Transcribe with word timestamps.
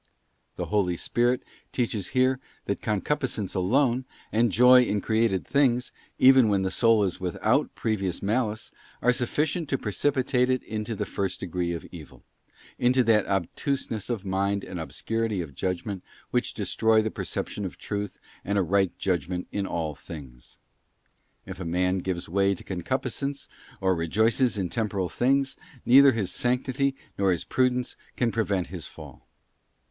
'* 0.29 0.55
The 0.55 0.65
Holy 0.65 0.97
Spirit 0.97 1.43
teaches 1.71 2.07
here 2.07 2.39
that 2.65 2.81
concupiscence 2.81 3.53
alone, 3.53 4.05
and 4.31 4.51
joy 4.51 4.81
in 4.81 4.99
created 4.99 5.45
things, 5.45 5.91
even 6.17 6.49
when 6.49 6.63
the 6.63 6.71
soul 6.71 7.03
is 7.03 7.19
without 7.19 7.75
previous 7.75 8.19
malice, 8.19 8.71
are 9.03 9.13
sufficient 9.13 9.69
to 9.69 9.77
precipitate 9.77 10.49
it 10.49 10.63
into 10.63 10.95
the 10.95 11.05
first 11.05 11.39
degree 11.39 11.71
of 11.71 11.85
evil; 11.91 12.23
into 12.79 13.03
that 13.03 13.27
obtuseness 13.27 14.09
of 14.09 14.25
mind 14.25 14.63
and 14.63 14.79
obscurity 14.79 15.39
of 15.39 15.53
judgment 15.53 16.03
which 16.31 16.55
destroy 16.55 17.03
the 17.03 17.11
perception 17.11 17.63
of 17.63 17.77
truth 17.77 18.17
and 18.43 18.57
a 18.57 18.63
right 18.63 18.97
judgment 18.97 19.47
in 19.51 19.67
all 19.67 19.93
things. 19.93 20.57
If 21.45 21.59
a 21.59 21.63
man 21.63 21.99
gives 21.99 22.27
way 22.27 22.55
to 22.55 22.63
concupiscence, 22.63 23.47
or 23.79 23.93
rejoices 23.93 24.57
in 24.57 24.69
temporal 24.69 25.09
things, 25.09 25.57
neither 25.85 26.11
his 26.11 26.31
sanctity 26.31 26.95
nor 27.19 27.31
his 27.31 27.43
prudence 27.43 27.95
can 28.17 28.31
prevent 28.31 28.65
his 28.69 28.87
fall. 28.87 29.27